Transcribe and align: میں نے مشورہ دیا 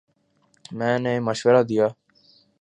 میں 0.71 0.97
نے 0.99 1.13
مشورہ 1.19 1.61
دیا 1.63 1.87